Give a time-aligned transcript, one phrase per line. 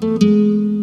[0.00, 0.77] Música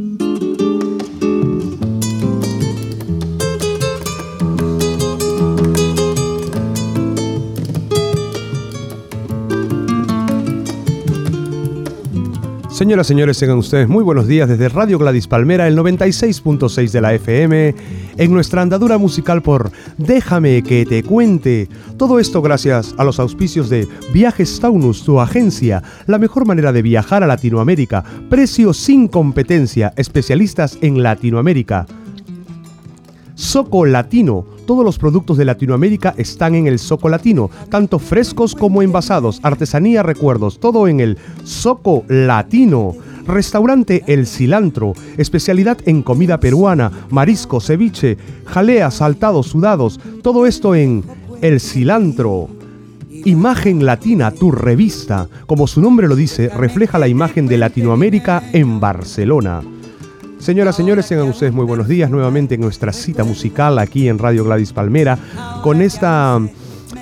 [12.76, 17.13] Señoras, señores, tengan ustedes muy buenos días desde Radio Gladys Palmera, el 96.6 de la
[17.13, 17.73] FM,
[18.17, 21.70] en nuestra andadura musical por Déjame que te cuente.
[21.95, 26.81] Todo esto gracias a los auspicios de Viajes Taunus, tu agencia, la mejor manera de
[26.81, 31.85] viajar a Latinoamérica, precio sin competencia, especialistas en Latinoamérica.
[33.35, 34.55] Soco Latino.
[34.65, 40.01] Todos los productos de Latinoamérica están en el Soco Latino, tanto frescos como envasados, artesanía,
[40.01, 42.93] recuerdos, todo en el Soco Latino.
[43.27, 51.03] Restaurante El Cilantro, especialidad en comida peruana, marisco, ceviche, jalea, saltados, sudados, todo esto en
[51.41, 52.49] El Cilantro.
[53.25, 58.79] Imagen Latina, tu revista, como su nombre lo dice, refleja la imagen de Latinoamérica en
[58.79, 59.61] Barcelona.
[60.39, 64.44] Señoras, señores, tengan ustedes muy buenos días nuevamente en nuestra cita musical aquí en Radio
[64.44, 65.17] Gladys Palmera
[65.64, 66.39] con esta,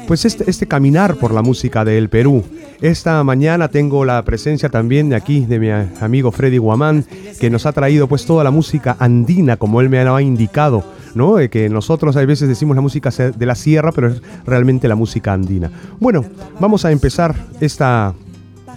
[0.07, 2.43] pues este, este caminar por la música del Perú.
[2.81, 7.05] Esta mañana tengo la presencia también de aquí de mi amigo Freddy Guamán,
[7.39, 10.83] que nos ha traído pues toda la música andina, como él me ha indicado,
[11.15, 11.35] ¿no?
[11.49, 15.33] Que nosotros a veces decimos la música de la sierra, pero es realmente la música
[15.33, 15.71] andina.
[15.99, 16.25] Bueno,
[16.59, 18.13] vamos a empezar esta,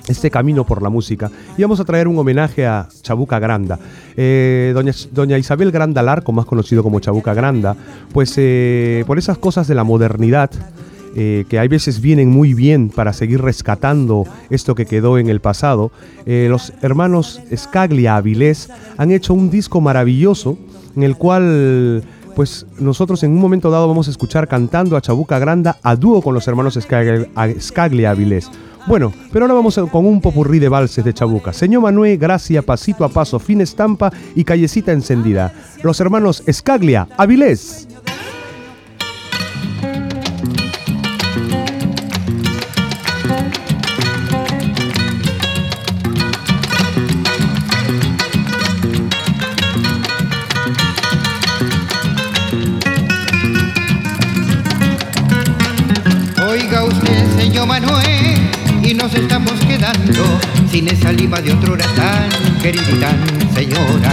[0.08, 1.30] este camino por la música.
[1.56, 3.78] Y vamos a traer un homenaje a Chabuca Granda.
[4.16, 4.74] Eh,
[5.12, 7.76] doña, Isabel Granda Larco, más conocido como Chabuca Granda,
[8.12, 10.50] pues eh, por esas cosas de la modernidad,
[11.18, 15.40] eh, que hay veces vienen muy bien para seguir rescatando esto que quedó en el
[15.40, 15.90] pasado,
[16.26, 18.68] los hermanos Scaglia Avilés
[18.98, 20.58] han hecho un disco maravilloso
[20.94, 22.02] en el cual
[22.34, 26.20] pues nosotros en un momento dado vamos a escuchar cantando a Chabuca Granda a dúo
[26.20, 28.50] con los hermanos Scaglia Avilés.
[28.86, 31.52] Bueno, pero ahora vamos con un popurrí de valses de Chabuca.
[31.52, 35.52] Señor Manuel, Gracia, Pasito a Paso, Fin Estampa y Callecita Encendida.
[35.82, 37.88] Los hermanos Escaglia, Avilés.
[59.06, 60.24] Nos estamos quedando
[60.68, 62.28] sin esa lima de otra hora tan
[62.60, 64.10] querida y tan señora.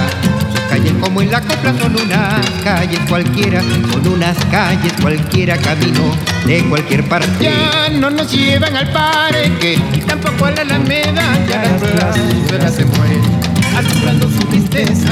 [0.51, 3.61] Sus calles como en la copla son unas calles cualquiera,
[3.91, 6.15] son unas calles cualquiera camino
[6.45, 7.43] de cualquier parte.
[7.43, 11.81] Ya no nos llevan al parque y tampoco a la alameda, ya las
[12.51, 13.21] ruedas se mueren,
[13.75, 15.09] alumbrando su tristeza.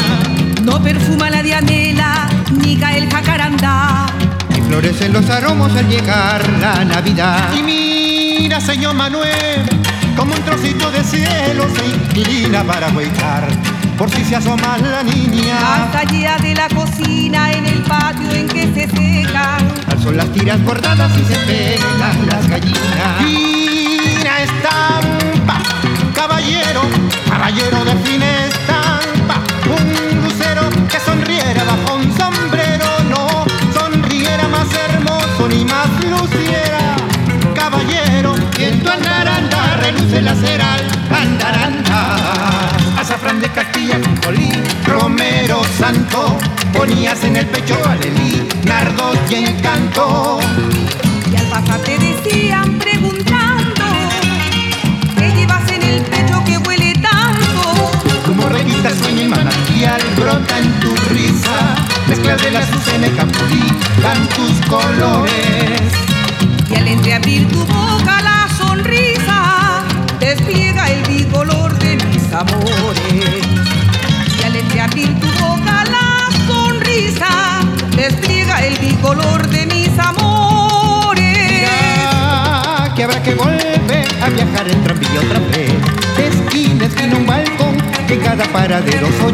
[0.62, 2.30] No perfuma la dianela,
[2.64, 4.06] ni cae el jacarandá.
[4.56, 7.50] Y florecen los aromas al llegar la Navidad.
[7.58, 7.91] Y
[8.42, 9.62] mira, señor Manuel,
[10.18, 13.48] como un trocito de cielo se inclina para huecar,
[14.00, 15.58] por si se asoma la niña.
[15.76, 19.62] Hasta allá de la cocina, en el patio en que se secan.
[19.92, 23.18] Al sol las tiras bordadas y se pegan las gallinas.
[23.20, 25.62] Fina estampa,
[26.16, 26.82] caballero,
[27.30, 29.36] caballero de fina estampa,
[29.78, 36.01] un lucero que sonriera bajo un sombrero, no sonriera más hermoso ni más
[40.22, 40.78] la cera
[41.10, 42.70] andaranda.
[43.00, 46.38] Azafrán de Castilla, Colín, Romero Santo,
[46.74, 50.40] ponías en el pecho alelí, nardo y encanto.
[51.32, 51.50] Y al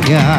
[0.09, 0.36] yeah.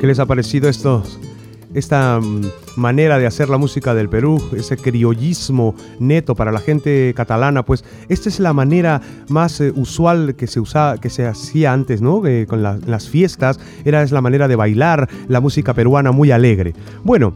[0.00, 1.18] ¿Qué les ha parecido estos,
[1.72, 2.42] esta mm,
[2.76, 7.82] manera de hacer la música del Perú, ese criollismo neto para la gente catalana, pues
[8.10, 12.22] esta es la manera más eh, usual que se usaba, que se hacía antes, ¿no?
[12.46, 16.74] con las fiestas, era es la manera de bailar la música peruana muy alegre.
[17.02, 17.34] Bueno,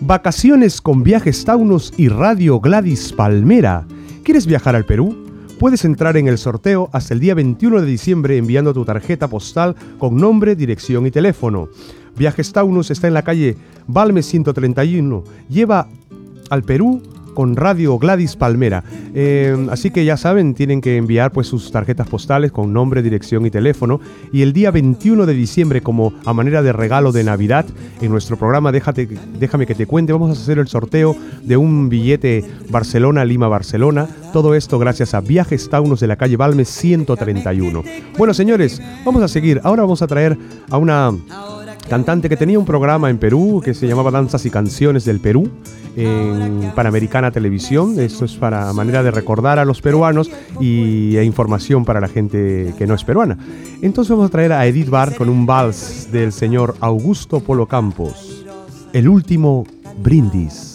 [0.00, 3.86] vacaciones con viajes Taunos y Radio Gladys Palmera.
[4.24, 5.21] ¿Quieres viajar al Perú?
[5.62, 9.76] Puedes entrar en el sorteo hasta el día 21 de diciembre enviando tu tarjeta postal
[9.96, 11.68] con nombre, dirección y teléfono.
[12.16, 13.56] Viajes Taunus está en la calle
[13.86, 15.22] Balmes 131.
[15.48, 15.86] Lleva
[16.50, 17.00] al Perú
[17.34, 18.84] con Radio Gladys Palmera.
[19.14, 23.46] Eh, así que ya saben, tienen que enviar pues sus tarjetas postales con nombre, dirección
[23.46, 24.00] y teléfono.
[24.32, 27.66] Y el día 21 de diciembre, como a manera de regalo de Navidad,
[28.00, 29.08] en nuestro programa Déjate,
[29.38, 34.08] Déjame que te cuente, vamos a hacer el sorteo de un billete Barcelona-Lima-Barcelona.
[34.32, 37.82] Todo esto gracias a Viajes Taunos de la calle Balmes 131.
[38.16, 39.60] Bueno, señores, vamos a seguir.
[39.64, 40.38] Ahora vamos a traer
[40.70, 41.12] a una
[41.88, 45.50] cantante que tenía un programa en Perú que se llamaba Danzas y Canciones del Perú
[45.96, 47.98] en Panamericana Televisión.
[47.98, 50.30] Esto es para manera de recordar a los peruanos
[50.60, 53.36] y e información para la gente que no es peruana.
[53.82, 58.44] Entonces vamos a traer a Edith Bar con un vals del señor Augusto Polo Campos.
[58.92, 59.64] El último
[60.02, 60.71] brindis.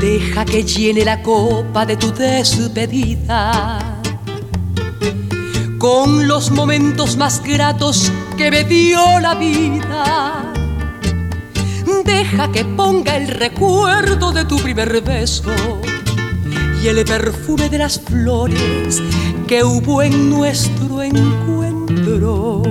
[0.00, 3.78] Que llene la copa de tu despedida
[5.78, 10.52] con los momentos más gratos que me dio la vida.
[12.04, 15.52] Deja que ponga el recuerdo de tu primer beso
[16.82, 19.02] y el perfume de las flores
[19.48, 22.62] que hubo en nuestro encuentro.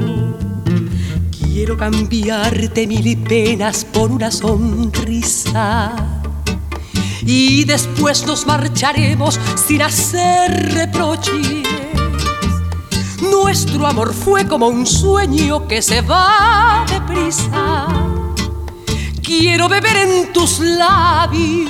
[1.38, 6.07] Quiero cambiarte mil penas por una sonrisa
[7.28, 11.68] y después nos marcharemos sin hacer reproches.
[13.22, 17.88] Nuestro amor fue como un sueño que se va deprisa.
[19.22, 21.70] Quiero beber en tus labios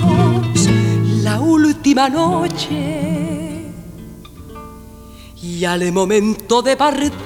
[1.23, 3.65] la última noche
[5.41, 7.17] y al momento de partir,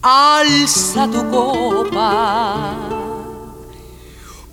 [0.00, 2.89] alza tu copa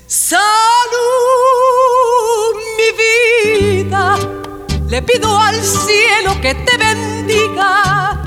[0.07, 0.45] Salud,
[2.79, 4.17] mi vida,
[4.87, 8.23] le pido al cielo que te bendiga.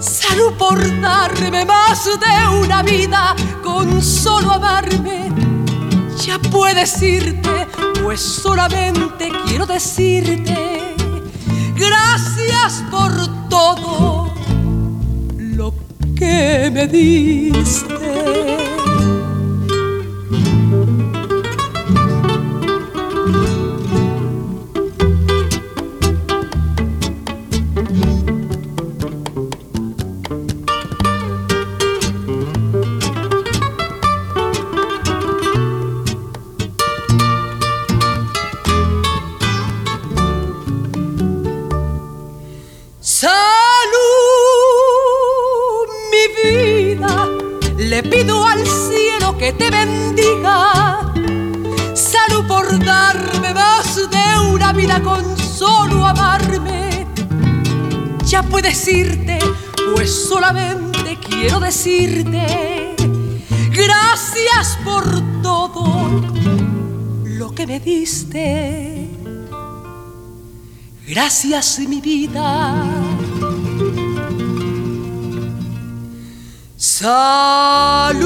[0.00, 5.30] Salud por darme más de una vida con solo amarme.
[6.16, 7.68] Ya puedes irte
[8.02, 10.56] pues solamente quiero decirte
[11.76, 13.12] gracias por
[13.48, 14.34] todo
[15.38, 15.74] lo
[16.16, 18.61] que me diste.
[63.72, 65.04] Gracias por
[65.42, 65.84] todo
[67.24, 69.08] lo que me diste.
[71.08, 72.84] Gracias mi vida.
[76.76, 78.22] Salud.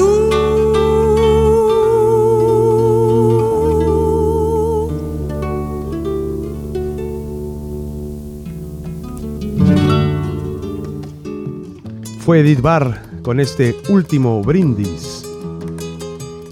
[12.19, 15.25] fue Edith Barr con este último brindis.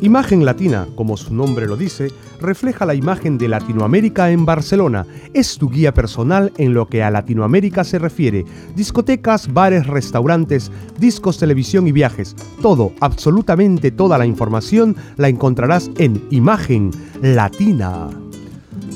[0.01, 5.07] Imagen latina, como su nombre lo dice, refleja la imagen de Latinoamérica en Barcelona.
[5.33, 8.43] Es tu guía personal en lo que a Latinoamérica se refiere.
[8.75, 12.35] Discotecas, bares, restaurantes, discos, televisión y viajes.
[12.61, 16.91] Todo, absolutamente toda la información la encontrarás en Imagen
[17.21, 18.09] Latina.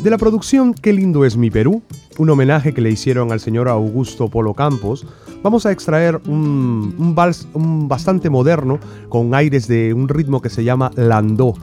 [0.03, 1.81] De la producción Qué lindo es mi Perú,
[2.17, 5.07] un homenaje que le hicieron al señor Augusto Polo Campos,
[5.43, 8.79] vamos a extraer un, vals bastante moderno
[9.10, 11.53] con aires de un ritmo que se llama landó.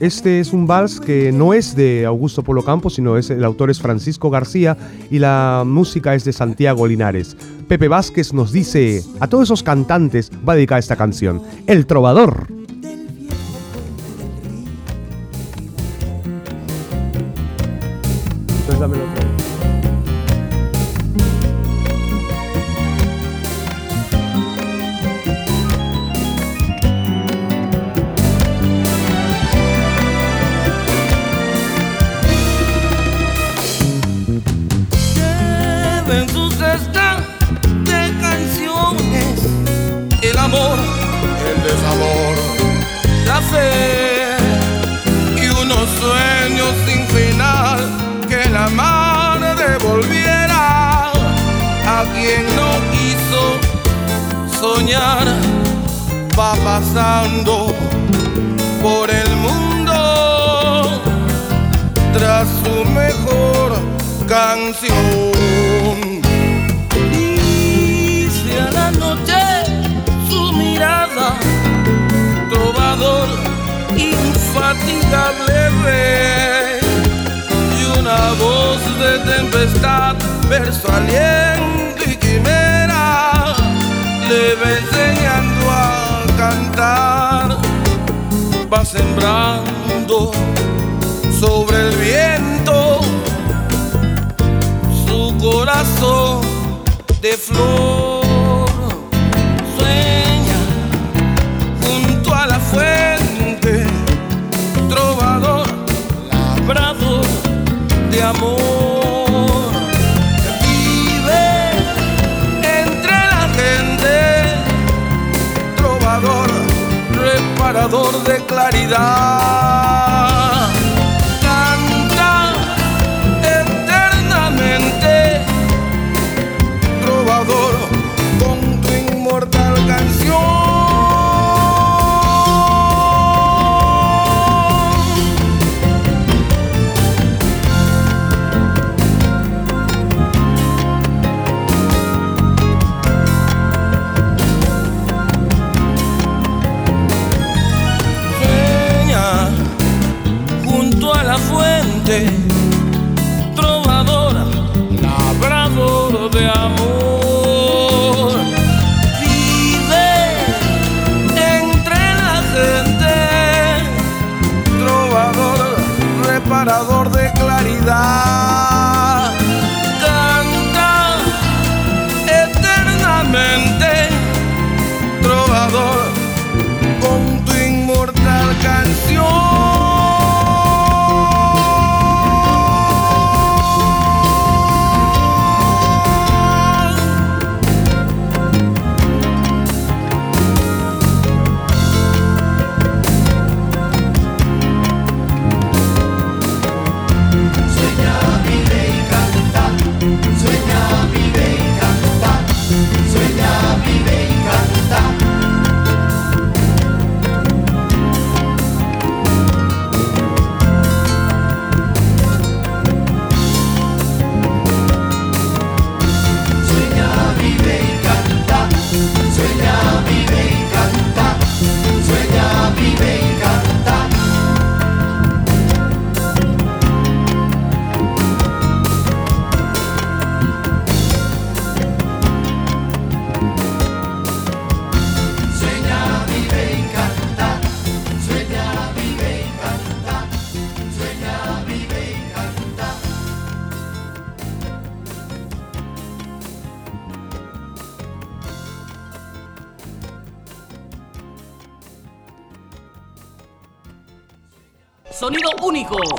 [0.00, 3.80] Este es un vals que no es de Augusto Polo Campos, sino el autor es
[3.80, 4.76] Francisco García
[5.10, 7.36] y la música es de Santiago Linares.
[7.66, 12.46] Pepe Vázquez nos dice, a todos esos cantantes va a dedicar esta canción, El Trovador.
[18.78, 19.17] de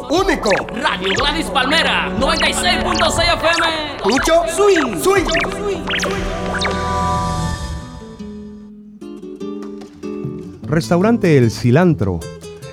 [0.10, 3.66] Radio Gladys Palmera, 96.6 FM.
[4.06, 4.98] Mucho swing.
[5.00, 5.25] Swing.
[10.63, 12.20] Restaurante El Cilantro.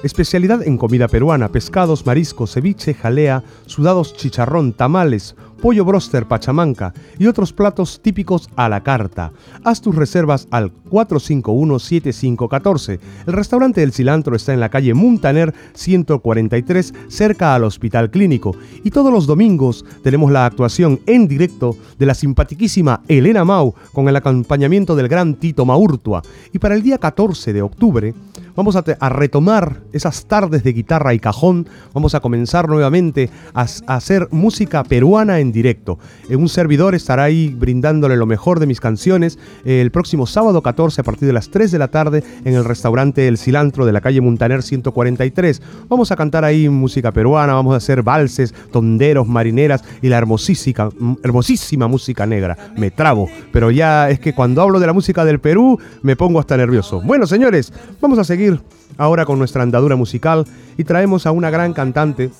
[0.02, 7.26] Especialidad en comida peruana, pescados, mariscos, ceviche, jalea, sudados, chicharrón, tamales, pollo broster, pachamanca y
[7.26, 9.30] otros platos típicos a la carta.
[9.64, 12.98] Haz tus reservas al 451-7514.
[13.26, 18.54] El restaurante del cilantro está en la calle Muntaner 143, cerca al Hospital Clínico.
[18.84, 24.08] Y todos los domingos tenemos la actuación en directo de la simpatiquísima Elena Mau con
[24.08, 26.22] el acompañamiento del gran Tito Maurtua.
[26.52, 28.14] Y para el día 14 de octubre
[28.56, 34.28] vamos a, retomar esas tardes de guitarra y cajón, vamos a comenzar nuevamente a, hacer
[34.30, 35.98] música peruana en directo.
[36.28, 40.62] En un servidor estará ahí brindándole lo mejor de mis canciones eh, el próximo sábado
[40.62, 43.92] 14 a partir de las 3 de la tarde en el restaurante El Cilantro de
[43.92, 45.62] la calle Montaner 143.
[45.88, 50.90] Vamos a cantar ahí música peruana, vamos a hacer valses, tonderos, marineras y la hermosísima,
[51.22, 52.56] hermosísima música negra.
[52.76, 56.40] Me trabo, pero ya es que cuando hablo de la música del Perú me pongo
[56.40, 57.00] hasta nervioso.
[57.00, 58.60] Bueno, señores, vamos a seguir
[58.98, 60.44] ahora con nuestra andadura musical
[60.76, 62.30] y traemos a una gran cantante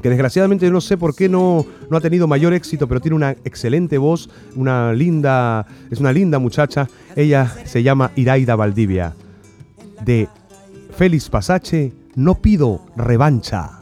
[0.00, 3.32] que desgraciadamente no sé por qué no, no ha tenido mayor éxito, pero tiene una
[3.44, 6.88] excelente voz, una linda, es una linda muchacha.
[7.16, 9.14] Ella se llama Iraida Valdivia.
[10.04, 10.28] De
[10.96, 13.79] Félix Pasache, no pido revancha.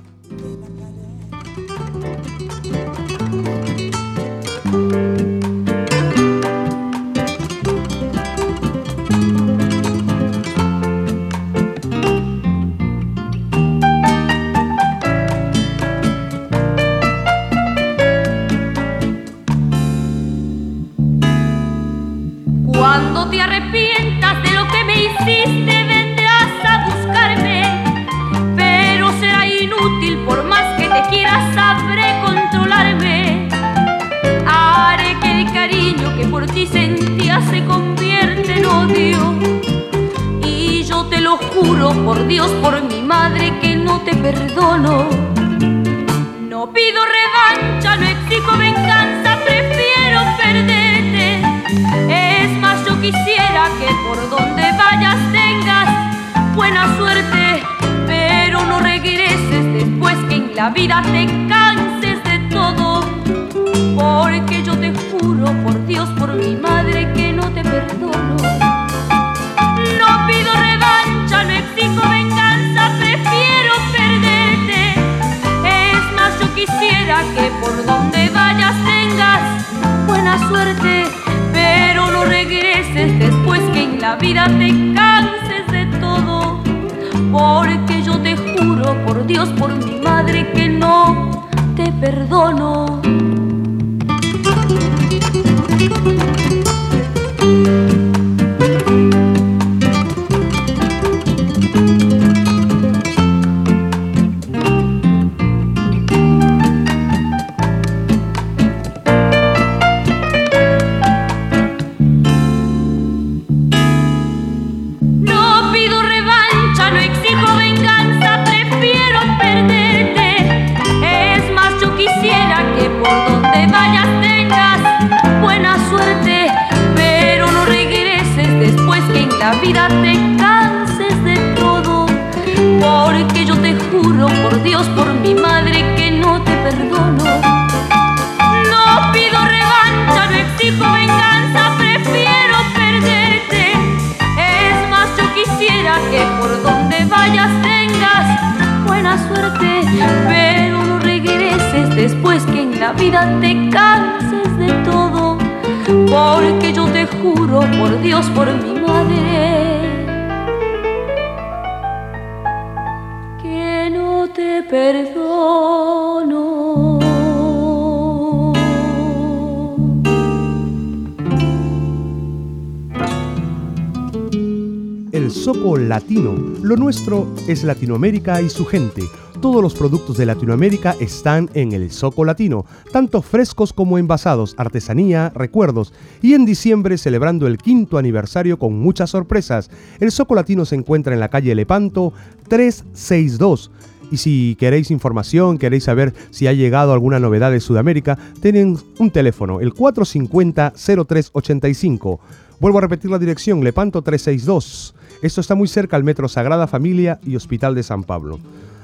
[176.68, 179.00] Lo nuestro es Latinoamérica y su gente.
[179.40, 185.32] Todos los productos de Latinoamérica están en el Soco Latino, tanto frescos como envasados, artesanía,
[185.34, 189.70] recuerdos y en diciembre celebrando el quinto aniversario con muchas sorpresas.
[189.98, 192.12] El Soco Latino se encuentra en la calle Lepanto
[192.48, 193.70] 362.
[194.10, 199.10] Y si queréis información, queréis saber si ha llegado alguna novedad de Sudamérica, tienen un
[199.10, 202.18] teléfono, el 450-0385.
[202.60, 204.94] Vuelvo a repetir la dirección, Lepanto 362.
[205.22, 208.40] Esto está muy cerca al Metro Sagrada Familia y Hospital de San Pablo.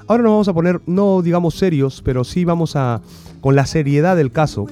[0.07, 3.01] Ahora nos vamos a poner, no digamos serios, pero sí vamos a,
[3.41, 4.67] con la seriedad del caso,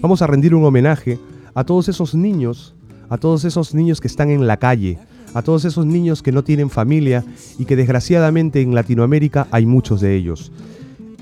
[0.00, 1.20] vamos a rendir un homenaje
[1.54, 2.74] a todos esos niños,
[3.08, 4.98] a todos esos niños que están en la calle,
[5.34, 7.24] a todos esos niños que no tienen familia
[7.60, 10.50] y que desgraciadamente en Latinoamérica hay muchos de ellos.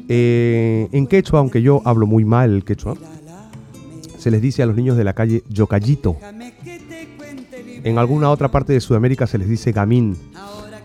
[0.09, 2.95] Eh, en quechua, aunque yo hablo muy mal el quechua,
[4.17, 6.17] se les dice a los niños de la calle yocayito.
[7.87, 10.17] En alguna otra parte de Sudamérica se les dice gamín.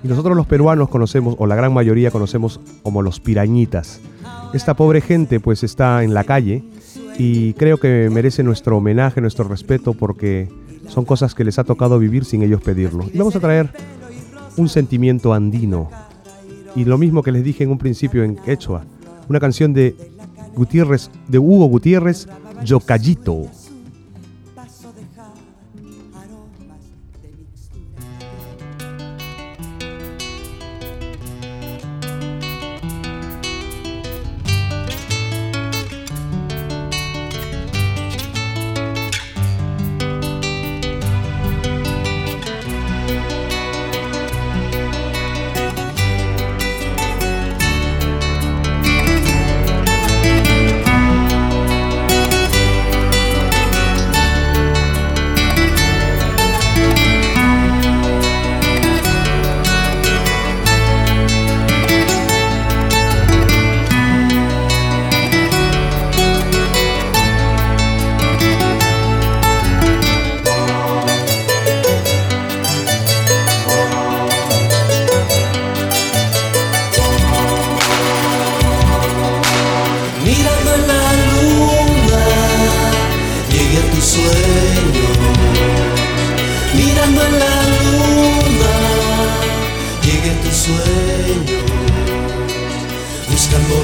[0.04, 4.00] Y nosotros los peruanos conocemos, o la gran mayoría conocemos como los pirañitas.
[4.54, 6.64] Esta pobre gente pues está en la calle
[7.18, 10.48] y creo que merece nuestro homenaje, nuestro respeto porque
[10.90, 13.08] son cosas que les ha tocado vivir sin ellos pedirlo.
[13.12, 13.72] Y vamos a traer
[14.56, 15.90] un sentimiento andino.
[16.76, 18.86] Y lo mismo que les dije en un principio en quechua,
[19.28, 19.96] una canción de
[20.54, 22.28] Gutiérrez, de Hugo Gutiérrez,
[22.64, 23.48] Yocayito.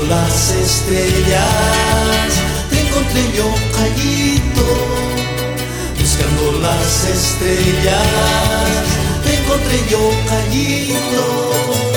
[0.10, 1.46] las estrellas.
[2.70, 4.66] Te encontré yo callito
[6.00, 8.04] buscando las estrellas.
[9.24, 11.97] Te encontré yo callito.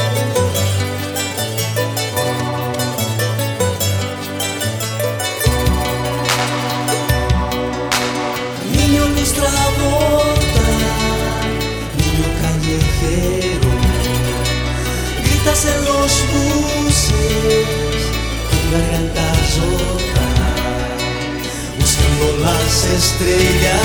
[22.21, 23.81] Viendo las estrellas,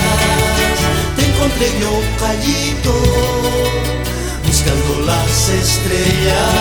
[1.15, 2.93] te encontré yo callito.
[4.45, 6.53] Buscando las estrellas,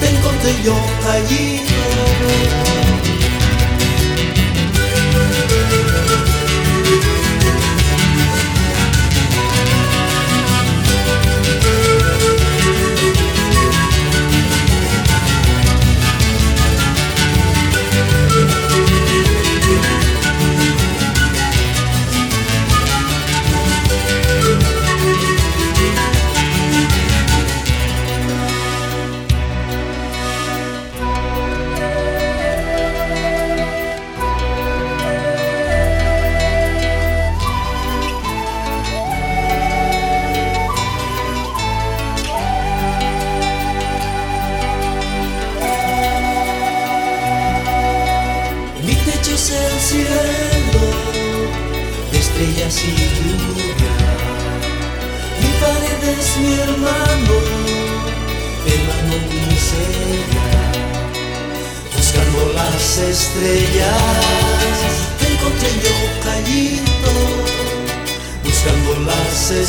[0.00, 2.85] te encontré yo callito.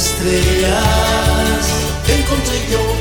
[0.08, 1.66] estrellas
[2.08, 2.97] encontré yo.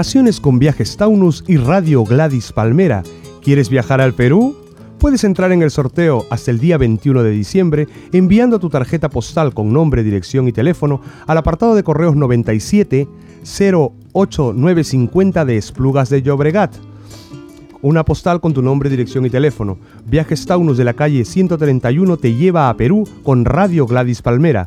[0.00, 3.02] Vacaciones con Viajes Taunus y Radio Gladys Palmera.
[3.42, 4.56] ¿Quieres viajar al Perú?
[4.98, 9.52] Puedes entrar en el sorteo hasta el día 21 de diciembre enviando tu tarjeta postal
[9.52, 13.08] con nombre, dirección y teléfono al apartado de correos 97
[13.42, 16.74] 08950 de Esplugas de Llobregat.
[17.82, 19.76] Una postal con tu nombre, dirección y teléfono.
[20.06, 24.66] Viajes Taunus de la calle 131 te lleva a Perú con Radio Gladys Palmera.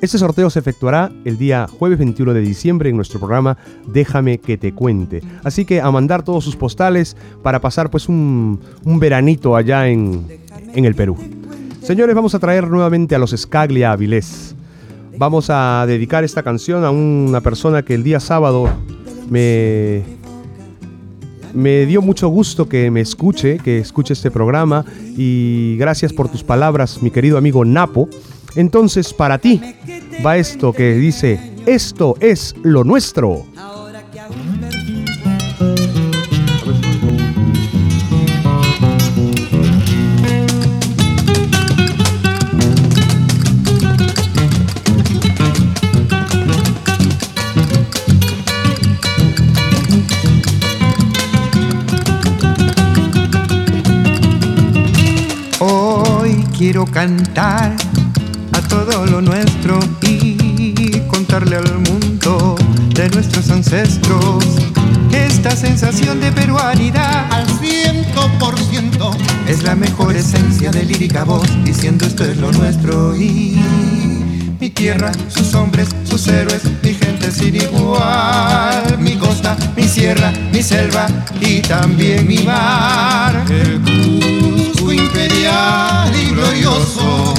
[0.00, 4.58] Este sorteo se efectuará el día jueves 21 de diciembre en nuestro programa Déjame que
[4.58, 5.22] te cuente.
[5.42, 10.26] Así que a mandar todos sus postales para pasar pues un, veranito allá en,
[10.74, 11.16] en, el Perú.
[11.82, 14.54] Señores, vamos a traer nuevamente a los Scaglia Avilés.
[15.16, 18.68] Vamos a dedicar esta canción a una persona que el día sábado
[19.30, 20.02] me,
[21.54, 24.84] me dio mucho gusto que me escuche, que escuche este programa
[25.16, 28.08] y gracias por tus palabras, mi querido amigo Napo.
[28.56, 29.60] Entonces, para ti
[30.24, 33.46] va esto que dice, esto es lo nuestro.
[57.00, 57.74] Cantar
[58.68, 62.56] todo lo nuestro y contarle al mundo
[62.94, 64.44] de nuestros ancestros
[65.10, 67.26] esta sensación de peruanidad.
[67.32, 69.12] Al ciento por ciento.
[69.48, 73.16] Es la mejor esencia de lírica voz diciendo esto es lo nuestro.
[73.16, 73.58] Y
[74.60, 80.62] mi tierra, sus hombres, sus héroes, mi gente sin igual, mi costa, mi sierra, mi
[80.62, 81.06] selva
[81.40, 84.39] y también mi mar, el
[85.10, 87.34] imperial y glorioso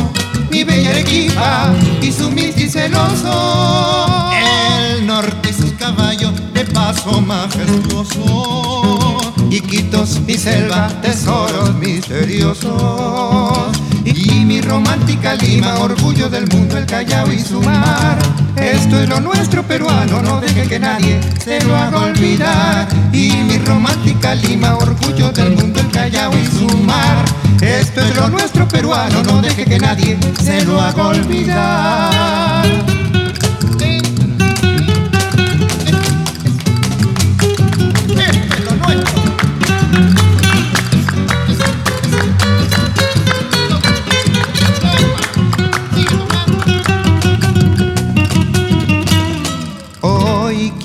[0.49, 4.29] mi bella Arequipa y su mistis celoso.
[4.33, 9.17] El norte y sus caballos de paso majestuoso.
[9.49, 13.70] Iquitos, mi selva, tesoros misteriosos.
[14.03, 18.17] Y mi romántica Lima, orgullo del mundo, el Callao y su mar.
[18.55, 22.87] Esto es lo nuestro peruano, no deje que nadie se lo haga olvidar.
[23.13, 27.25] Y mi romántica Lima, orgullo del mundo, el Callao y su mar.
[27.61, 32.90] Esto es lo nuestro peruano, no deje que nadie se lo haga olvidar.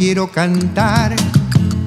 [0.07, 1.17] Quiero cantar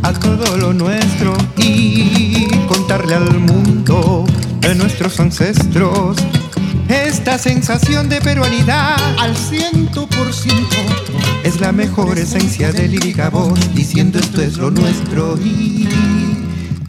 [0.03, 4.25] a todo lo nuestro y contarle al mundo
[4.60, 6.17] de nuestros ancestros.
[6.89, 10.75] Esta sensación de peruanidad al ciento por ciento
[11.45, 15.88] es la mejor esencia de lírica voz, diciendo esto es lo nuestro y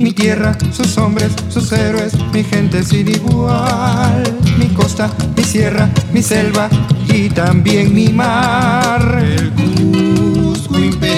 [0.00, 4.24] mi tierra, sus hombres, sus héroes, mi gente sin igual,
[4.58, 6.68] mi costa, mi sierra, mi selva
[7.06, 9.69] y también mi mar.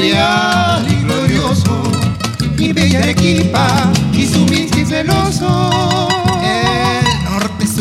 [0.02, 1.82] El y glorioso,
[2.56, 5.70] mi bella Arequipa y su mistis celoso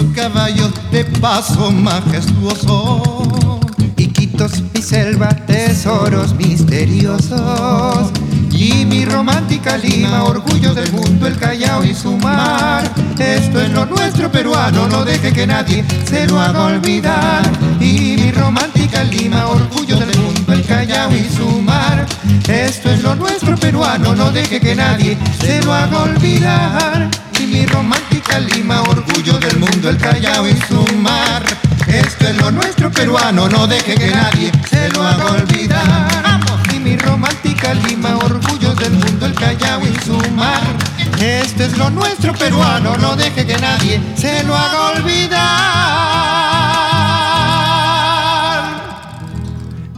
[0.01, 3.59] su caballo de paso majestuoso.
[3.97, 8.11] Iquitos, mi selva, tesoros misteriosos.
[8.51, 12.83] Y mi romántica Lima, orgullo del mundo, el Callao y su mar.
[13.17, 17.43] Esto es lo nuestro peruano, no deje que nadie se lo haga olvidar.
[17.79, 22.05] Y mi romántica Lima, orgullo del mundo, el Callao y su mar.
[22.47, 27.09] Esto es lo nuestro peruano, no deje que nadie se lo haga olvidar.
[27.39, 31.43] Y mi romántica Lima, orgullo del mundo, el Callao y su mar.
[31.87, 36.39] Esto es lo nuestro peruano, no deje que nadie se lo haga olvidar.
[36.73, 40.61] Y mi romántica Lima, orgullo del mundo, el Callao y su mar.
[41.19, 46.50] Esto es lo nuestro peruano, no deje que nadie se lo haga olvidar.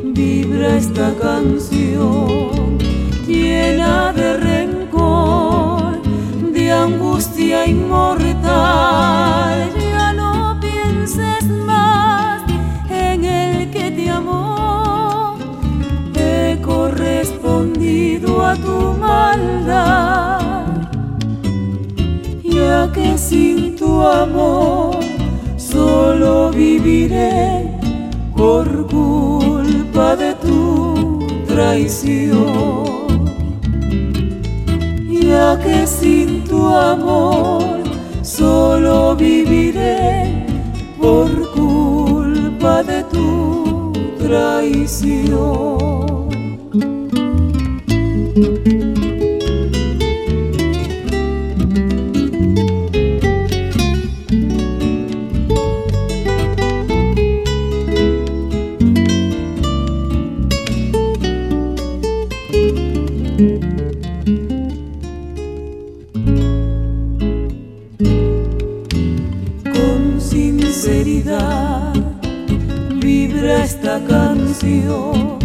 [0.03, 2.77] vibra esta canción
[3.25, 6.01] llena de rencor,
[6.51, 8.31] de angustia inmortal.
[9.79, 12.41] Ya no pienses más
[12.89, 15.37] en el que te amó,
[16.13, 20.30] he correspondido a tu maldad.
[24.05, 24.97] amor
[25.57, 27.69] solo viviré
[28.35, 33.01] por culpa de tu traición.
[35.09, 37.63] Ya que sin tu amor
[38.21, 40.45] solo viviré
[40.99, 45.80] por culpa de tu traición.
[73.81, 75.39] esta canción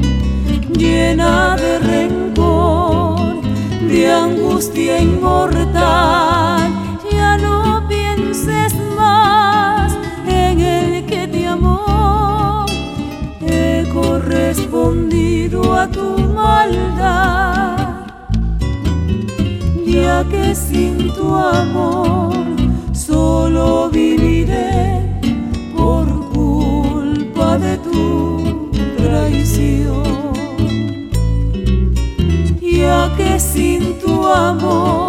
[0.77, 3.41] llena de rencor,
[3.81, 6.71] de angustia inmortal.
[7.11, 9.97] Ya no pienses más
[10.29, 12.67] en el que te amó.
[13.41, 18.05] He correspondido a tu maldad,
[19.87, 22.35] ya que sin tu amor
[22.93, 24.66] solo viviré.
[33.57, 35.06] sin tu amor.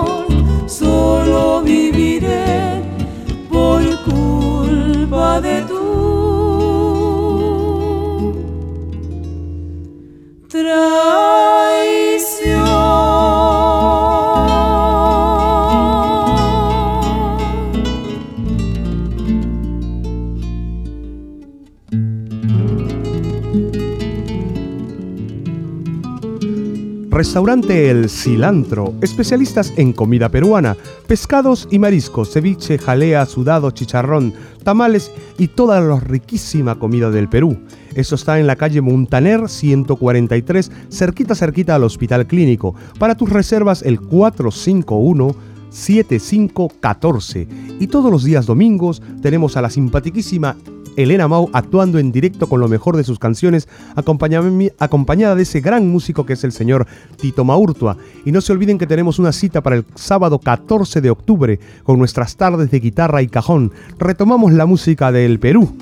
[27.17, 35.11] Restaurante El Cilantro, especialistas en comida peruana, pescados y mariscos, ceviche, jalea, sudado, chicharrón, tamales
[35.39, 37.57] y toda la riquísima comida del Perú.
[37.95, 42.75] Eso está en la calle Montaner 143, cerquita cerquita al Hospital Clínico.
[42.99, 45.35] Para tus reservas el 451
[45.69, 47.47] 7514.
[47.79, 50.55] Y todos los días domingos tenemos a la simpaticísima
[50.97, 55.87] Elena Mau actuando en directo con lo mejor de sus canciones, acompañada de ese gran
[55.87, 57.95] músico que es el señor Tito Maurtua.
[58.25, 61.99] Y no se olviden que tenemos una cita para el sábado 14 de octubre con
[61.99, 63.71] nuestras tardes de guitarra y cajón.
[63.99, 65.77] Retomamos la música del Perú.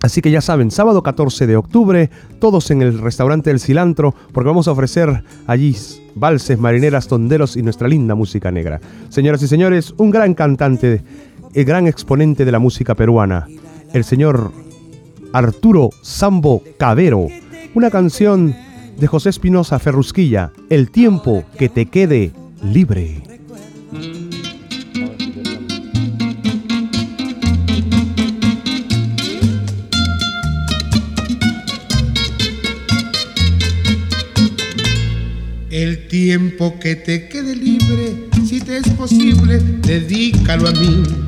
[0.00, 2.08] Así que ya saben, sábado 14 de octubre,
[2.38, 5.74] todos en el restaurante del cilantro, porque vamos a ofrecer allí
[6.14, 8.80] valses, marineras, tonderos y nuestra linda música negra.
[9.08, 11.02] Señoras y señores, un gran cantante,
[11.52, 13.48] el gran exponente de la música peruana,
[13.92, 14.52] el señor
[15.32, 17.28] Arturo Sambo Cabero,
[17.74, 18.54] una canción
[18.98, 22.32] de José Espinosa Ferrusquilla, El tiempo que te quede
[22.62, 23.22] libre.
[35.70, 41.27] El tiempo que te quede libre, si te es posible, dedícalo a mí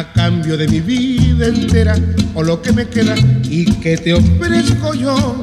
[0.00, 1.94] a cambio de mi vida entera
[2.32, 5.42] o lo que me queda y que te ofrezco yo.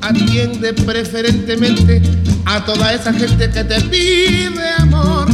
[0.00, 2.00] Atiende preferentemente
[2.46, 5.28] a toda esa gente que te pide amor.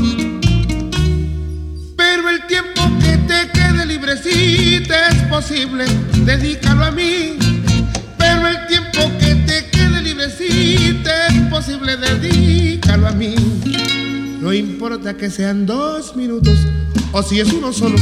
[1.97, 5.85] Pero el tiempo que te quede libre, si te es posible,
[6.25, 7.37] dedícalo a mí.
[8.19, 13.37] Pero el tiempo que te quede libre, si te es posible, dedícalo a mí.
[14.41, 16.59] No importa que sean dos minutos
[17.13, 17.97] o si es uno solo,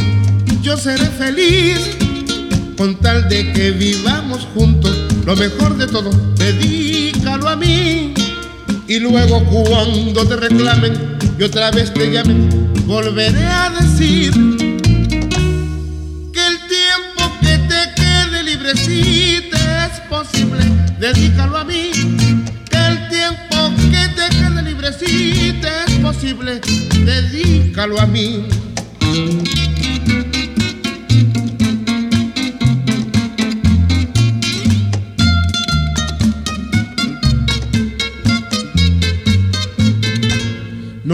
[0.62, 1.96] yo seré feliz
[2.76, 4.96] con tal de que vivamos juntos.
[5.26, 8.14] Lo mejor de todo, dedícalo a mí.
[8.86, 12.48] Y luego cuando te reclamen y otra vez te llamen,
[12.86, 14.32] volveré a decir
[16.32, 20.64] que el tiempo que te quede libre, si te es posible,
[21.00, 21.90] dedícalo a mí.
[22.70, 26.60] Que el tiempo que te quede libre, si te es posible,
[27.04, 28.46] dedícalo a mí.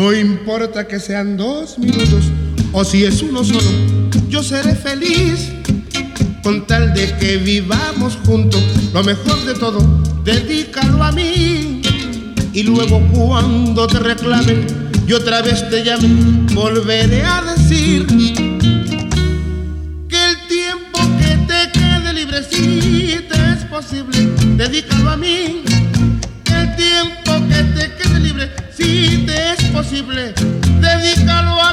[0.09, 2.25] No importa que sean dos minutos
[2.73, 3.61] o si es uno solo,
[4.31, 5.51] yo seré feliz
[6.43, 8.59] con tal de que vivamos juntos.
[8.95, 9.81] Lo mejor de todo,
[10.25, 11.83] dedícalo a mí.
[12.55, 14.67] Y luego cuando te reclamen
[15.07, 18.07] y otra vez te llamen, volveré a decir
[20.09, 25.65] que el tiempo que te quede libre, si te es posible, dedícalo a mí.
[26.79, 30.33] Tiempo que te quede libre, si te es posible,
[30.81, 31.73] dedícalo a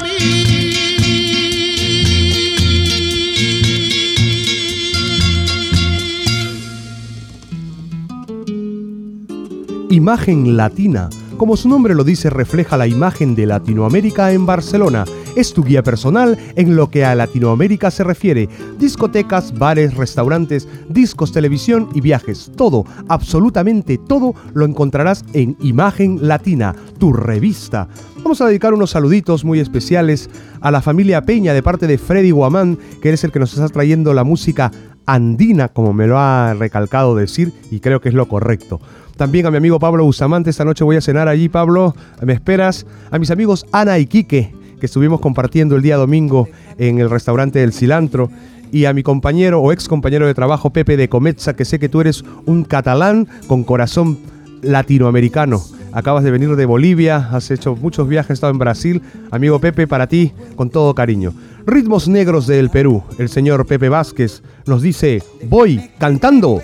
[9.91, 11.10] Imagen Latina.
[11.38, 15.06] Como su nombre lo dice, refleja la imagen de Latinoamérica en Barcelona.
[15.36, 18.47] Es tu guía personal en lo que a Latinoamérica se refiere.
[18.79, 22.51] Discotecas, bares, restaurantes, discos, televisión y viajes.
[22.55, 27.89] Todo, absolutamente todo, lo encontrarás en Imagen Latina, tu revista.
[28.17, 30.29] Vamos a dedicar unos saluditos muy especiales
[30.61, 33.67] a la familia Peña de parte de Freddy Guamán, que es el que nos está
[33.67, 34.71] trayendo la música
[35.05, 38.79] andina, como me lo ha recalcado decir, y creo que es lo correcto.
[39.17, 42.86] También a mi amigo Pablo Bustamante, esta noche voy a cenar allí, Pablo, me esperas.
[43.11, 44.53] A mis amigos Ana y Quique,
[44.86, 48.29] que estuvimos compartiendo el día domingo en el restaurante del Cilantro.
[48.71, 51.89] Y a mi compañero o ex compañero de trabajo, Pepe de Cometza, que sé que
[51.89, 54.19] tú eres un catalán con corazón
[54.61, 55.63] latinoamericano.
[55.91, 59.01] Acabas de venir de Bolivia, has hecho muchos viajes, has estado en Brasil.
[59.31, 61.33] Amigo Pepe, para ti, con todo cariño.
[61.65, 63.03] Ritmos negros del Perú.
[63.17, 66.61] El señor Pepe Vázquez nos dice, voy cantando.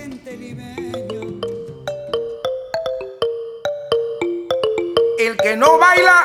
[5.18, 6.24] El que no baila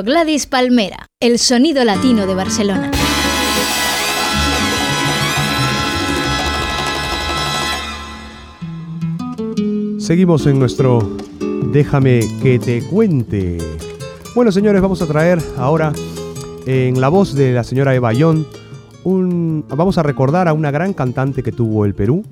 [0.00, 2.90] Gladys Palmera, el sonido latino de Barcelona.
[9.98, 11.16] Seguimos en nuestro
[11.72, 13.58] Déjame que te cuente.
[14.34, 15.92] Bueno, señores, vamos a traer ahora
[16.66, 18.44] en la voz de la señora Eva Young
[19.04, 22.24] un, vamos a recordar a una gran cantante que tuvo el Perú,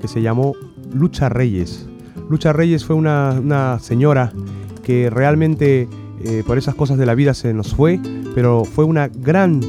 [0.00, 0.54] que se llamó
[0.92, 1.88] Lucha Reyes.
[2.28, 4.32] Lucha Reyes fue una, señora
[4.82, 5.88] que realmente
[6.24, 8.00] eh, por esas cosas de la vida se nos fue,
[8.34, 9.60] pero fue una gran,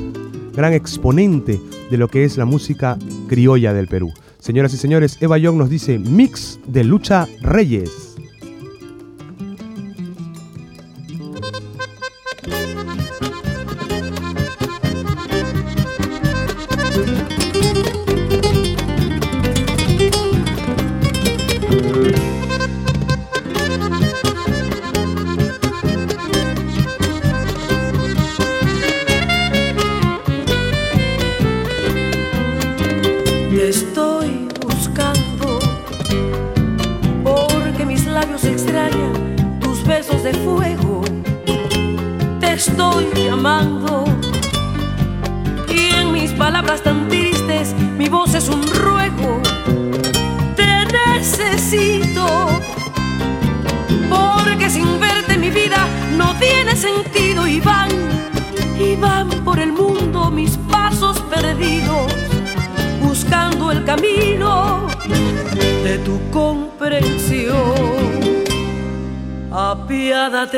[0.54, 2.98] gran exponente de lo que es la música
[3.28, 4.12] criolla del Perú.
[4.40, 8.13] Señoras y señores, Eva Young nos dice mix de Lucha Reyes.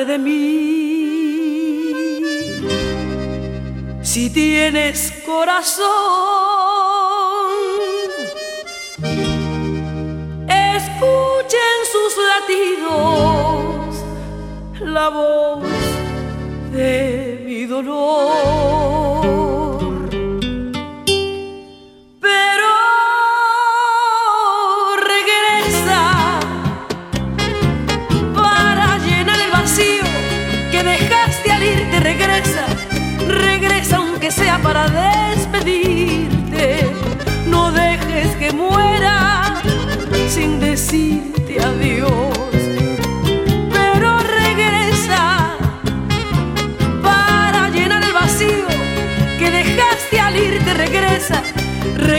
[0.03, 1.85] De mí.
[4.01, 5.85] Si tienes corazón,
[10.49, 13.95] escuchen sus latidos
[14.81, 15.63] la voz
[16.73, 19.44] de mi dolor.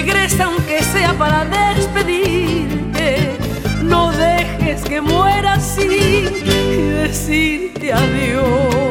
[0.07, 3.37] Regresa aunque sea para despedirte.
[3.83, 6.45] No dejes que muera sin
[6.95, 8.86] decirte adiós.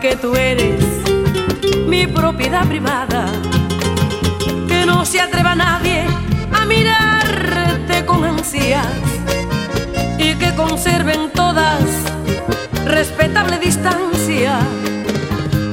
[0.00, 0.84] Que tú eres
[1.86, 3.26] mi propiedad privada.
[4.68, 6.04] Que no se atreva nadie
[6.52, 8.86] a mirarte con ansias
[10.18, 11.80] y que con conserven todas
[12.84, 14.58] respetable distancia,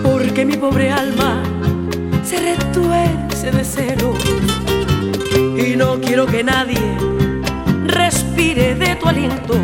[0.03, 1.43] porque mi pobre alma
[2.24, 4.13] se retuerce de cero
[5.66, 6.97] y no quiero que nadie
[7.86, 9.55] respire de tu aliento,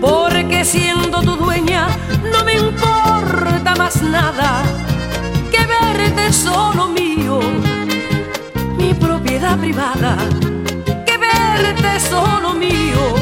[0.00, 1.88] porque siendo tu dueña
[2.30, 4.62] no me importa más nada
[5.50, 7.40] que verte solo mío,
[8.76, 10.16] mi propiedad privada,
[11.06, 13.14] que verte solo mío,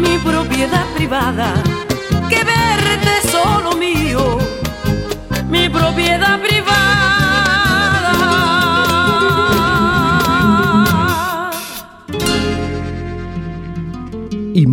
[0.00, 1.54] mi propiedad privada,
[2.28, 4.38] que verte solo mío,
[5.48, 7.23] mi propiedad privada.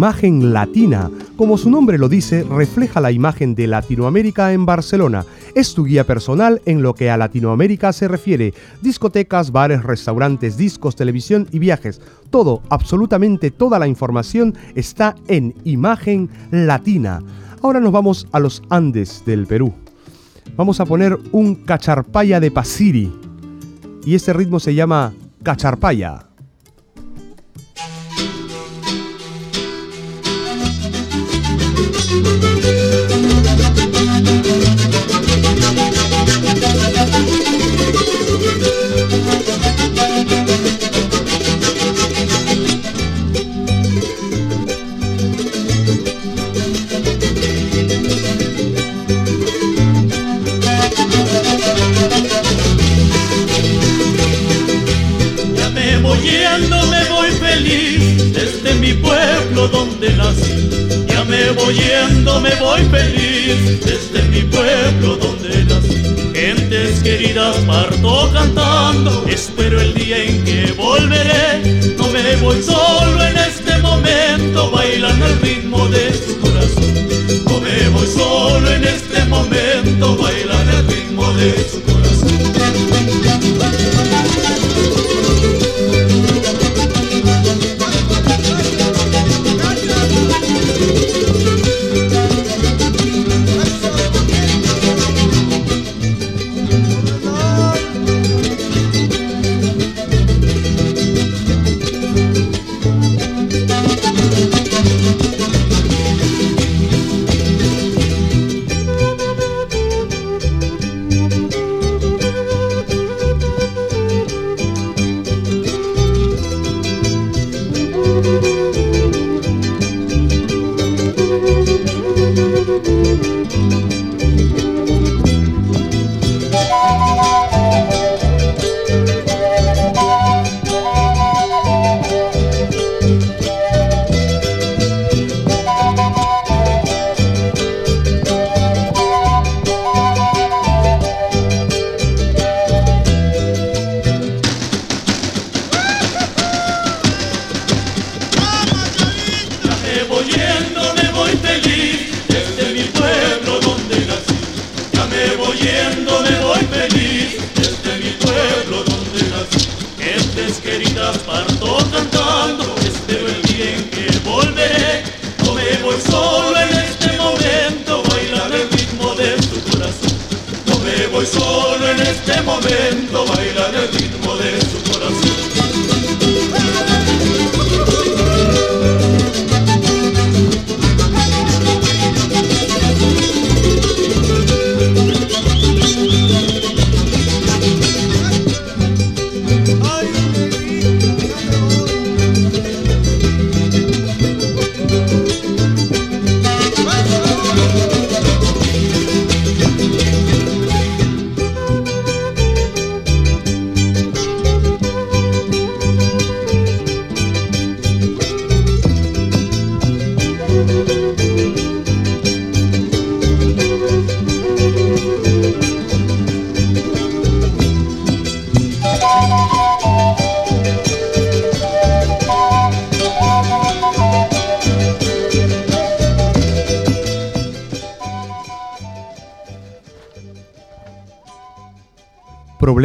[0.02, 1.12] Imagen Latina.
[1.38, 5.28] Como su nombre lo dice, refleja la imagen de Latinoamérica en Barcelona.
[5.54, 8.56] Es tu guía personal en lo que a Latinoamérica se refiere.
[8.82, 12.02] Discotecas, bares, restaurantes, discos, televisión y viajes.
[12.32, 17.22] Todo, absolutamente toda la información está en Imagen Latina.
[17.62, 19.72] Ahora nos vamos a los Andes del Perú.
[20.58, 23.14] Vamos a poner un cacharpaya de Pasiri.
[24.04, 26.30] Y este ritmo se llama cacharpaya.
[32.24, 32.51] Ya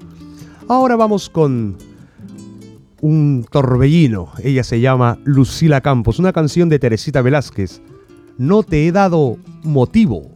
[0.68, 1.78] Ahora vamos con
[3.02, 4.32] un torbellino.
[4.44, 7.82] Ella se llama Lucila Campos, una canción de Teresita Velázquez.
[8.38, 10.32] No te he dado motivo.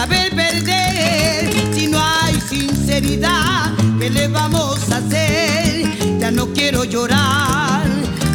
[0.00, 3.74] Saber perder si no hay sinceridad.
[3.98, 6.18] ¿Qué le vamos a hacer?
[6.18, 7.84] Ya no quiero llorar,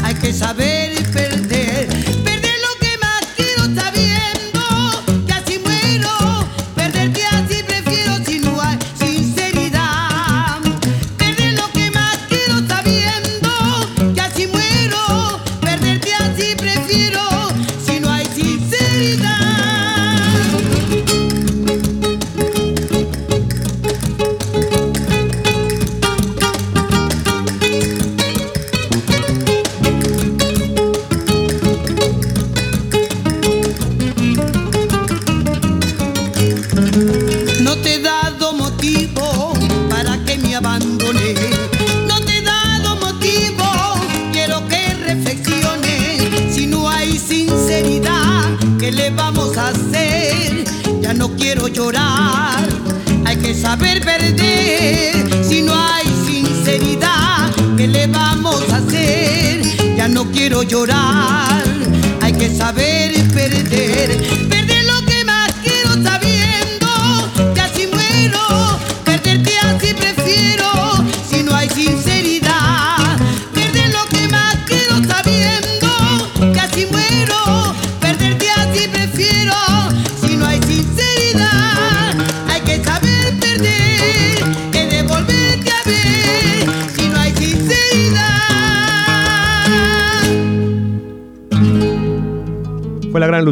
[0.04, 1.05] hay que saber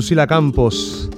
[0.03, 1.09] Lucila Campos.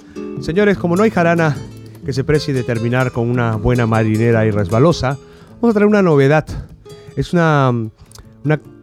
[0.42, 1.58] Señores, como no hay jarana
[2.06, 5.18] que se precie de terminar con una buena marinera y resbalosa,
[5.56, 6.46] vamos a traer una novedad.
[7.16, 7.74] Es una,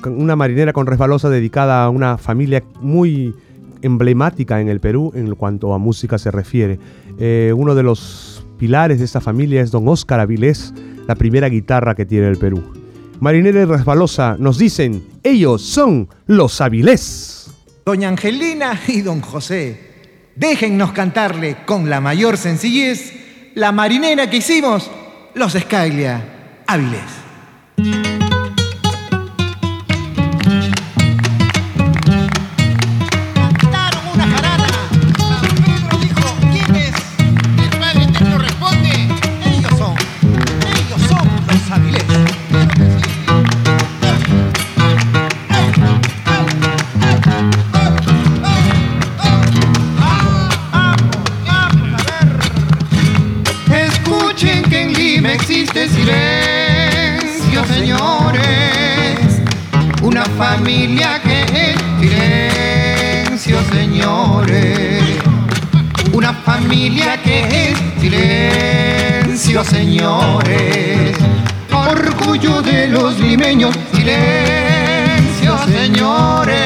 [0.04, 3.32] una, marinera con resbalosa dedicada a una familia muy
[3.80, 6.80] emblemática en el Perú en cuanto a música se refiere.
[7.20, 10.74] Eh, uno de los pilares de esta familia es don Oscar Avilés,
[11.06, 12.60] la primera guitarra que tiene el Perú.
[13.20, 17.52] Marinera y resbalosa nos dicen, ellos son los Avilés.
[17.86, 19.91] Doña Angelina y don José,
[20.34, 23.12] déjennos cantarle con la mayor sencillez
[23.54, 24.90] la marinera que hicimos
[25.34, 26.22] los Skylia
[26.66, 27.21] Áviles.
[70.02, 71.16] Señores.
[71.72, 76.58] Orgullo de los limeños, silencio, señores.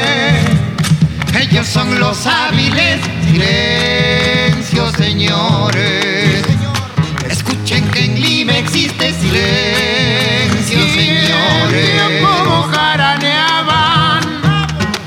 [1.38, 6.44] Ellos son los hábiles, silencio, señores.
[7.28, 11.36] Escuchen que en Lima existe silencio, señores.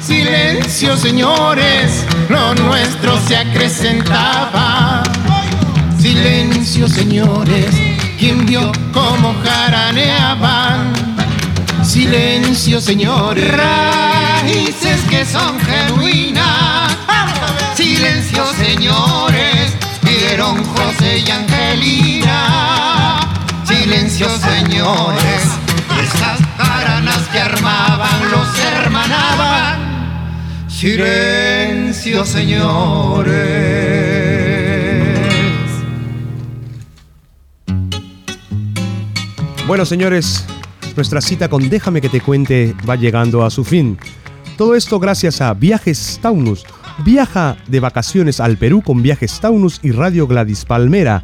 [0.06, 5.04] silencio, señores, lo nuestro se acrecentaba.
[6.00, 7.89] Silencio, señores,
[8.20, 10.94] quien vio cómo jaraneaban.
[11.84, 16.96] Silencio, señores, raíces que son genuinas.
[17.76, 23.22] Silencio, señores, vieron José y Angelina.
[23.66, 25.44] Silencio, señores,
[26.04, 29.80] esas jaranas que armaban los hermanaban
[30.68, 34.29] Silencio, señores.
[39.70, 40.44] Bueno, señores,
[40.96, 44.00] nuestra cita con Déjame que te cuente va llegando a su fin.
[44.58, 46.66] Todo esto gracias a Viajes Taunus,
[47.06, 51.22] Viaja de vacaciones al Perú con Viajes Taunus y Radio Gladys Palmera.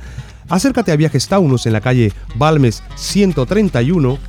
[0.48, 4.20] Acércate a Viajes Taunus en la calle Balmes 131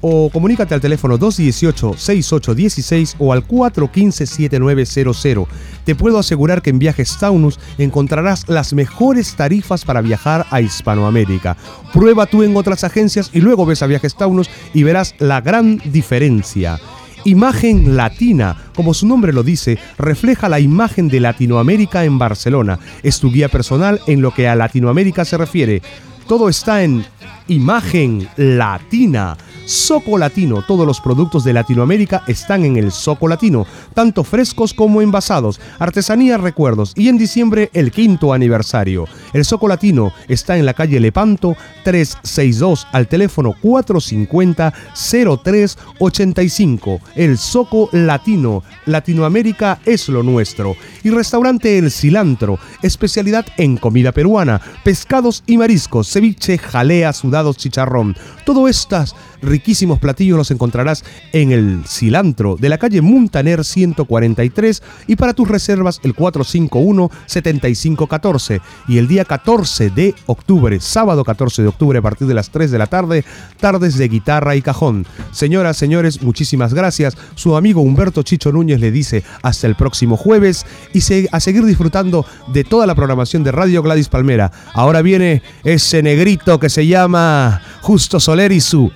[0.00, 5.46] o comunícate al teléfono 218-6816 o al 415-7900.
[5.84, 11.56] Te puedo asegurar que en Viajes Taunus encontrarás las mejores tarifas para viajar a Hispanoamérica.
[11.92, 15.80] Prueba tú en otras agencias y luego ves a Viajes Taunus y verás la gran
[15.84, 16.78] diferencia.
[17.24, 22.78] Imagen Latina, como su nombre lo dice, refleja la imagen de Latinoamérica en Barcelona.
[23.02, 25.82] Es tu guía personal en lo que a Latinoamérica se refiere.
[26.26, 27.04] Todo está en
[27.48, 29.36] Imagen Latina.
[29.68, 30.64] Soco Latino.
[30.66, 36.38] Todos los productos de Latinoamérica están en el Soco Latino, tanto frescos como envasados, artesanía,
[36.38, 39.04] recuerdos y en diciembre el quinto aniversario.
[39.34, 41.54] El Soco Latino está en la calle Lepanto
[41.84, 47.00] 362 al teléfono 450 0385.
[47.14, 48.62] El Soco Latino.
[48.86, 50.76] Latinoamérica es lo nuestro.
[51.04, 58.16] Y restaurante El Cilantro, especialidad en comida peruana, pescados y mariscos, ceviche, jalea, sudados, chicharrón.
[58.46, 65.16] Todo estas riquísimos platillos los encontrarás en el Cilantro de la calle Muntaner 143 y
[65.16, 71.98] para tus reservas el 451-7514 y el día 14 de octubre, sábado 14 de octubre
[71.98, 73.24] a partir de las 3 de la tarde,
[73.58, 75.06] tardes de guitarra y cajón.
[75.32, 77.16] Señoras, señores, muchísimas gracias.
[77.34, 82.26] Su amigo Humberto Chicho Núñez le dice hasta el próximo jueves y a seguir disfrutando
[82.52, 84.50] de toda la programación de Radio Gladys Palmera.
[84.74, 88.90] Ahora viene ese negrito que se llama Justo Soler y su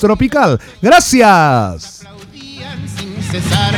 [0.00, 0.60] Tropical.
[0.80, 2.02] Gracias.
[2.96, 3.74] Sin cesar,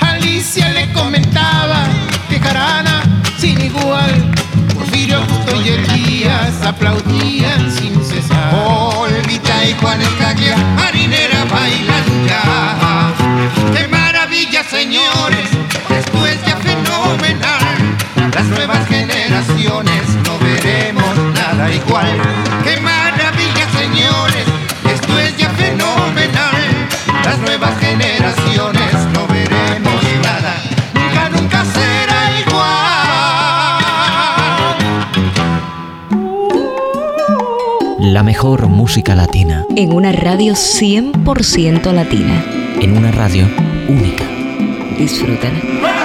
[0.00, 1.86] Alicia le comentaba
[2.28, 3.02] que Jarana
[3.38, 4.32] sin igual.
[4.74, 8.54] Porfirio Justo y Elías aplaudían sin cesar.
[8.54, 13.12] Olvita y Juan Escaglia, marinera bailan ya.
[13.74, 15.48] ¡Qué maravilla, señores!
[15.90, 17.96] Es ya fenomenal.
[18.34, 22.57] Las nuevas generaciones no veremos nada igual.
[38.08, 39.66] La mejor música latina.
[39.76, 42.42] En una radio 100% latina.
[42.80, 43.46] En una radio
[43.86, 44.24] única.
[44.96, 45.97] Disfrútala.